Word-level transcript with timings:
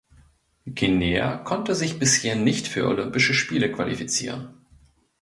Guinea 0.65 1.37
konnte 1.43 1.75
sich 1.75 1.99
bisher 1.99 2.35
nicht 2.35 2.67
für 2.67 2.87
Olympische 2.87 3.35
Spiele 3.35 3.71
qualifizieren. 3.71 4.51